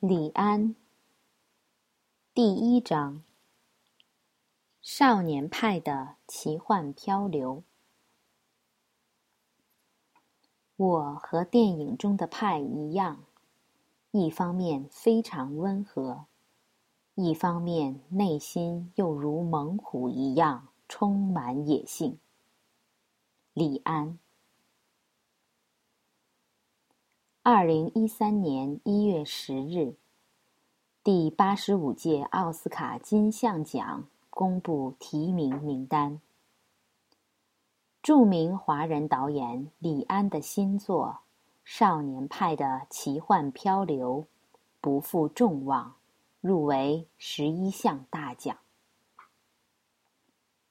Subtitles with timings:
[0.00, 0.76] 李安，
[2.32, 3.24] 第一章：
[4.80, 7.64] 少年派的奇幻漂流。
[10.76, 13.24] 我和电影中的派一样，
[14.12, 16.26] 一方面非常温和，
[17.16, 22.20] 一方面内心又如猛虎一样充满野性。
[23.52, 24.20] 李安。
[27.44, 29.94] 二零一三年一月十日，
[31.02, 36.20] 第八十五届奥斯卡金像奖公布提名名单。
[38.02, 41.06] 著名华人导演李安的新作
[41.64, 44.26] 《少年派的奇幻漂流》
[44.82, 45.94] 不负众望，
[46.42, 48.58] 入围十一项大奖，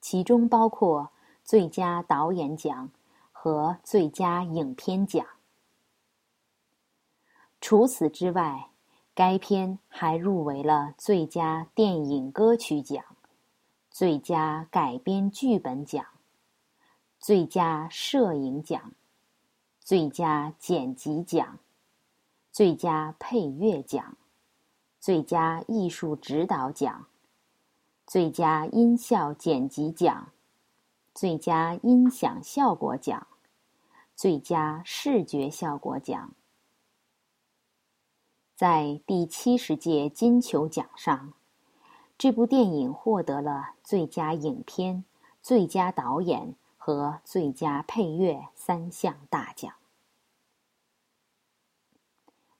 [0.00, 1.10] 其中包括
[1.44, 2.90] 最佳导演奖
[3.30, 5.24] 和最佳影片奖。
[7.64, 8.68] 除此之外，
[9.14, 13.02] 该片还入围了最佳电影歌曲奖、
[13.90, 16.04] 最佳改编剧本奖、
[17.18, 18.92] 最佳摄影奖、
[19.80, 21.58] 最佳剪辑奖、
[22.52, 24.14] 最佳配乐奖、
[25.00, 27.06] 最佳艺术指导奖、
[28.06, 30.28] 最佳音效剪辑奖、
[31.14, 33.26] 最佳音响效果奖、
[34.14, 36.30] 最佳视觉效果奖。
[38.54, 41.32] 在第七十届金球奖上，
[42.16, 45.04] 这部电影获得了最佳影片、
[45.42, 49.72] 最佳导演和最佳配乐三项大奖。《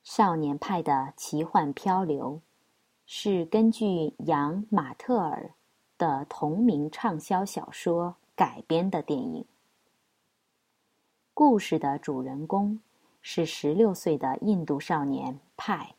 [0.02, 2.40] 少年派的奇幻漂流》
[3.06, 5.54] 是根据杨·马特尔
[5.96, 9.44] 的同名畅销小说改编的电影。
[11.32, 12.80] 故事的主人公。
[13.27, 15.94] 是十六岁的印度少年派。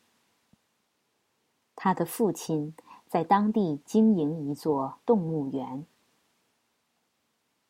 [1.75, 2.75] 他的父亲
[3.07, 5.87] 在当地经营一座动物园。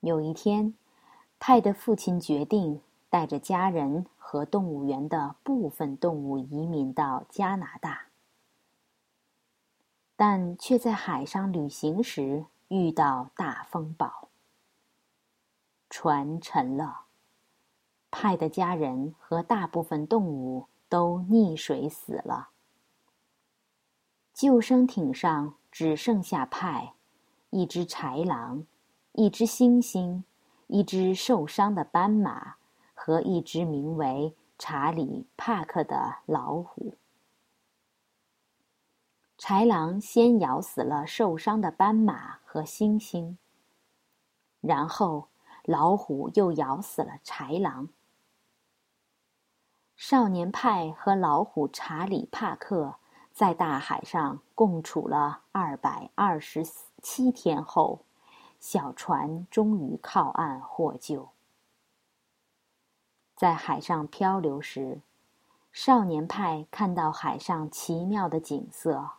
[0.01, 0.73] 有一天，
[1.39, 8.07] 派的父亲决定带着家人和动物园的部分动物移民到加拿大，
[10.17, 14.27] 但却在海上旅行时遇到大风暴，
[15.89, 17.04] 船沉了。
[18.17, 22.51] 派的家人和大部分动物都溺水死了。
[24.33, 26.93] 救生艇上只剩下派，
[27.49, 28.65] 一只豺狼，
[29.11, 30.23] 一只猩猩，
[30.67, 32.55] 一只受伤的斑马
[32.93, 36.95] 和一只名为查理·帕克的老虎。
[39.37, 43.35] 豺狼先咬死了受伤的斑马和猩猩，
[44.61, 45.27] 然后
[45.65, 47.89] 老虎又咬死了豺狼。
[49.95, 52.95] 少年派和老虎查理·帕克
[53.31, 56.65] 在大海上共处了二百二十
[57.01, 58.01] 七天后，
[58.59, 61.29] 小船终于靠岸获救。
[63.35, 64.99] 在海上漂流时，
[65.71, 69.09] 少年派看到海上奇妙的景色，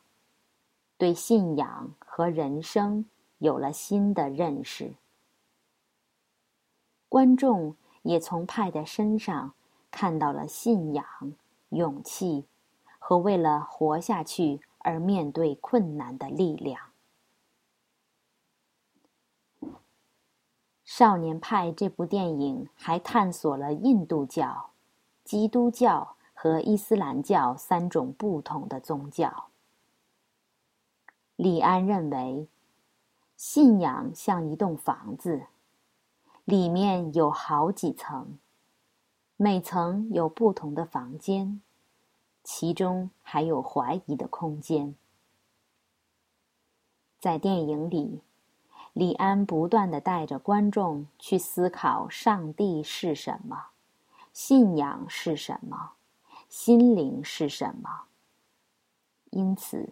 [0.98, 3.06] 对信仰和人生
[3.38, 4.94] 有了新的认识。
[7.08, 9.54] 观众也从派的身上。
[9.98, 11.06] 看到了信仰、
[11.70, 12.44] 勇气
[12.98, 16.78] 和为了活下去而面对困难的力量。
[20.84, 24.68] 《少年派》这部电影还探索了印度教、
[25.24, 29.46] 基督教和伊斯兰教三种不同的宗教。
[31.36, 32.46] 李安认为，
[33.34, 35.46] 信仰像一栋房子，
[36.44, 38.36] 里面有好几层。
[39.38, 41.60] 每层有不同的房间，
[42.42, 44.94] 其中还有怀疑的空间。
[47.20, 48.22] 在电影里，
[48.94, 53.66] 李安不断的带着观众去思考：上帝是什么？
[54.32, 55.92] 信仰是什么？
[56.48, 58.04] 心灵是什么？
[59.28, 59.90] 因此，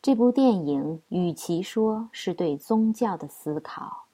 [0.00, 4.05] 这部电影与其说是对宗教的思考。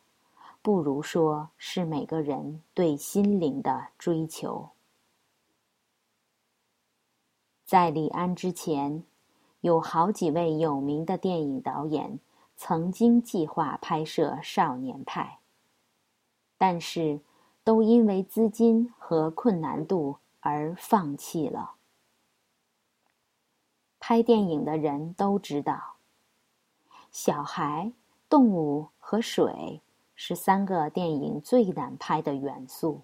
[0.62, 4.70] 不如说是每个人对心灵的追求。
[7.64, 9.02] 在李安之前，
[9.60, 12.20] 有好几位有名的电影导演
[12.56, 15.40] 曾经计划拍摄《少年派》，
[16.56, 17.18] 但是
[17.64, 21.72] 都因为资金和困难度而放弃了。
[23.98, 25.96] 拍电影的人都知道，
[27.10, 27.92] 小孩、
[28.28, 29.80] 动物和水。
[30.24, 33.00] 是三个电影最难拍的元素，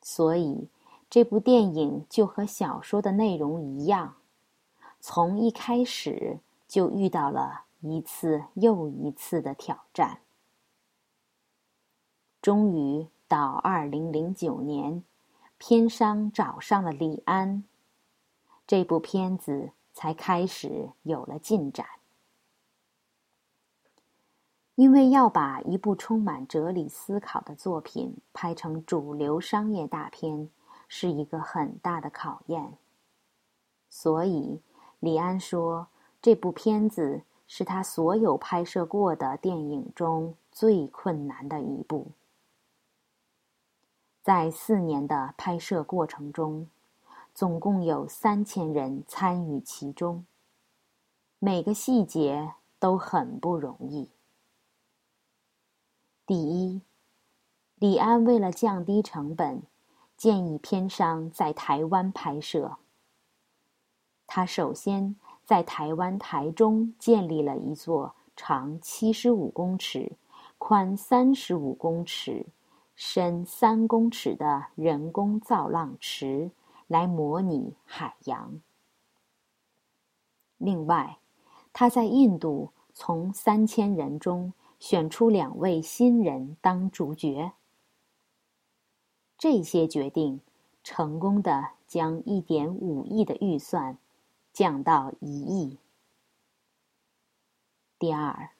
[0.00, 0.70] 所以
[1.10, 4.16] 这部电影就和小说的内容一样，
[5.00, 10.22] 从一开始就遇到了一次又一次的挑战。
[12.40, 15.04] 终于到二零零九年，
[15.58, 17.64] 片商找上了李安，
[18.66, 21.99] 这部片子才开始有了进展。
[24.80, 30.48] 因为要把一部充满哲理思考的作品拍成主流商业大片，
[30.88, 32.78] 是一个很大的考验。
[33.90, 34.58] 所以，
[34.98, 35.86] 李安说，
[36.22, 42.06] 这部片子是他所有拍摄过的电影中最困难的一部。
[44.22, 46.66] 在四年的拍摄过程中，
[47.34, 50.24] 总共有三千人参与其中，
[51.38, 54.08] 每个细节都很不容易。
[56.30, 56.80] 第一，
[57.74, 59.64] 李安为了降低成本，
[60.16, 62.76] 建议片商在台湾拍摄。
[64.28, 70.12] 他首先在台湾台中建立了一座长七十五公尺、
[70.56, 72.46] 宽三十五公尺。
[72.94, 76.52] 深三公尺的人工造浪池，
[76.86, 78.60] 来模拟海洋。
[80.58, 81.18] 另外，
[81.72, 87.52] 他在印度从三千人中选出两位新人当主角。
[89.38, 90.40] 这些决定
[90.82, 93.96] 成功的将一点五亿的预算
[94.52, 95.78] 降到一亿。
[97.98, 98.50] 第二。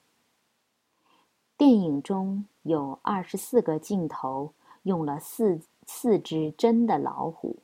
[1.57, 4.51] 电影中有二十四个镜头
[4.81, 7.57] 用了四四只真的老虎，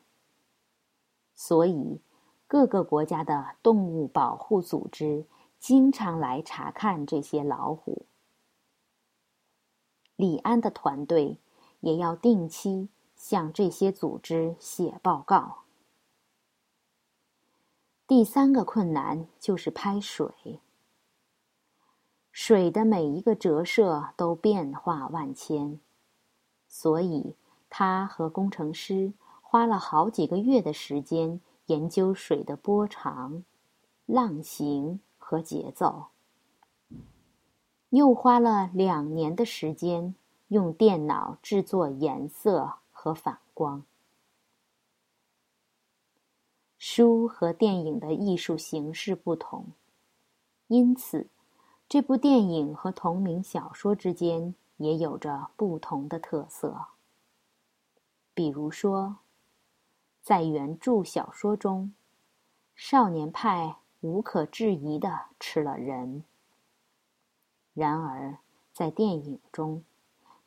[1.33, 1.99] 所以
[2.45, 5.25] 各个国家的动物保护组织
[5.57, 8.05] 经常来查看这些老虎。
[10.17, 11.37] 李安的团队
[11.79, 15.59] 也要定期向这些组织写报告。
[18.05, 20.59] 第三个困难就是拍水。
[22.31, 25.79] 水的每一个折射都变化万千，
[26.67, 27.35] 所以
[27.69, 33.43] 他和工程师花了好几个月的时间研究水的波长、
[34.05, 36.07] 浪形和节奏，
[37.89, 40.15] 又花了两年的时间
[40.49, 43.83] 用电脑制作颜色和反光。
[46.77, 49.67] 书和电影的艺术形式不同，
[50.67, 51.27] 因此。
[51.89, 56.87] 这部电影和同名小说之间也有着不同的特色。
[58.33, 59.19] 比如说，
[60.21, 61.93] 在原著小说中，
[62.75, 66.23] 少年派无可置疑的吃了人；
[67.77, 68.39] 然而，
[68.73, 69.83] 在电影中，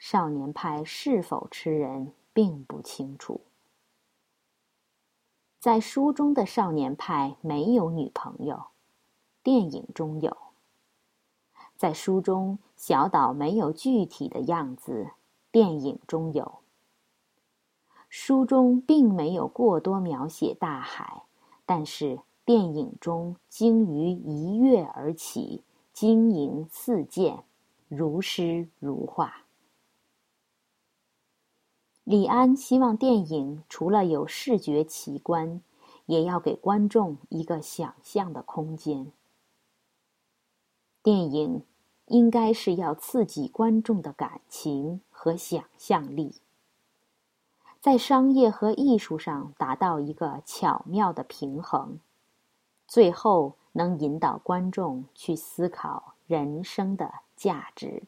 [0.00, 3.42] 少年派是否吃人并不清楚。
[5.60, 8.64] 在书中的少年派没有女朋友，
[9.44, 10.36] 电影中有。
[11.76, 15.12] 在书中，小岛没有具体的样子，
[15.52, 16.58] 电影中有。
[18.08, 21.22] 书中并没有过多描写大海，
[21.64, 25.62] 但是电影中鲸鱼一跃而起，
[26.00, 27.44] 晶莹似箭，
[27.86, 29.44] 如诗如画。
[32.04, 35.60] 李安希望电影除了有视觉奇观，
[36.06, 39.12] 也要给观众一个想象的空间。
[41.02, 41.62] 电影。
[42.06, 46.34] 应该是要刺激观众的感情和想象力，
[47.80, 52.00] 在商业和艺术上达到一个巧妙的平衡，
[52.88, 58.02] 最后能引导观众去思考人生的价值。